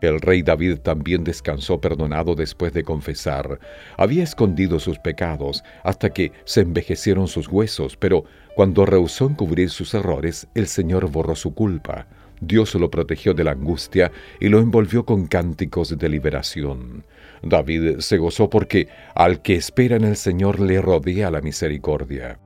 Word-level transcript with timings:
El 0.00 0.20
rey 0.20 0.42
David 0.42 0.78
también 0.78 1.24
descansó 1.24 1.80
perdonado 1.80 2.34
después 2.34 2.72
de 2.74 2.84
confesar. 2.84 3.58
Había 3.96 4.22
escondido 4.22 4.78
sus 4.78 4.98
pecados 4.98 5.64
hasta 5.82 6.10
que 6.10 6.32
se 6.44 6.60
envejecieron 6.60 7.26
sus 7.26 7.48
huesos, 7.48 7.96
pero 7.96 8.24
cuando 8.54 8.84
rehusó 8.86 9.26
encubrir 9.26 9.70
sus 9.70 9.94
errores, 9.94 10.46
el 10.54 10.66
Señor 10.66 11.10
borró 11.10 11.34
su 11.34 11.54
culpa. 11.54 12.06
Dios 12.46 12.74
lo 12.74 12.90
protegió 12.90 13.34
de 13.34 13.44
la 13.44 13.52
angustia 13.52 14.12
y 14.40 14.48
lo 14.48 14.58
envolvió 14.58 15.04
con 15.04 15.26
cánticos 15.26 15.96
de 15.96 16.08
liberación. 16.08 17.04
David 17.42 17.98
se 17.98 18.18
gozó 18.18 18.48
porque 18.48 18.88
al 19.14 19.42
que 19.42 19.54
espera 19.54 19.96
en 19.96 20.04
el 20.04 20.16
Señor 20.16 20.60
le 20.60 20.80
rodea 20.80 21.30
la 21.30 21.40
misericordia. 21.40 22.38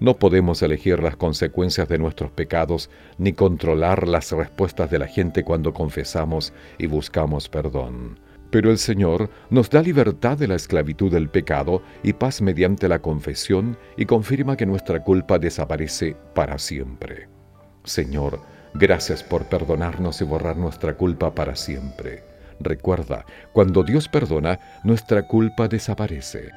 No 0.00 0.16
podemos 0.18 0.62
elegir 0.62 1.02
las 1.02 1.16
consecuencias 1.16 1.86
de 1.88 1.98
nuestros 1.98 2.30
pecados 2.30 2.88
ni 3.18 3.34
controlar 3.34 4.08
las 4.08 4.32
respuestas 4.32 4.90
de 4.90 4.98
la 4.98 5.06
gente 5.06 5.44
cuando 5.44 5.74
confesamos 5.74 6.54
y 6.78 6.86
buscamos 6.86 7.50
perdón. 7.50 8.18
Pero 8.50 8.70
el 8.70 8.78
Señor 8.78 9.30
nos 9.50 9.68
da 9.68 9.82
libertad 9.82 10.38
de 10.38 10.48
la 10.48 10.56
esclavitud 10.56 11.12
del 11.12 11.28
pecado 11.28 11.82
y 12.02 12.14
paz 12.14 12.40
mediante 12.40 12.88
la 12.88 13.00
confesión 13.00 13.76
y 13.96 14.06
confirma 14.06 14.56
que 14.56 14.66
nuestra 14.66 15.04
culpa 15.04 15.38
desaparece 15.38 16.16
para 16.34 16.58
siempre. 16.58 17.39
Señor, 17.84 18.40
gracias 18.74 19.22
por 19.22 19.44
perdonarnos 19.46 20.20
y 20.20 20.24
borrar 20.24 20.56
nuestra 20.56 20.94
culpa 20.94 21.34
para 21.34 21.56
siempre. 21.56 22.24
Recuerda, 22.60 23.24
cuando 23.52 23.82
Dios 23.82 24.08
perdona, 24.08 24.60
nuestra 24.84 25.26
culpa 25.26 25.66
desaparece. 25.68 26.50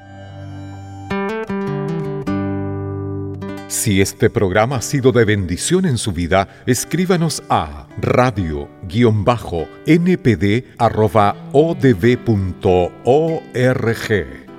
Si 3.68 4.00
este 4.00 4.30
programa 4.30 4.76
ha 4.76 4.82
sido 4.82 5.10
de 5.10 5.24
bendición 5.24 5.84
en 5.84 5.98
su 5.98 6.12
vida, 6.12 6.48
escríbanos 6.64 7.42
a 7.48 7.88
radio-npd.odb.org. 7.98 8.66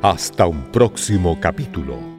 Hasta 0.01 0.45
un 0.45 0.71
próximo 0.71 1.39
capítulo. 1.39 2.14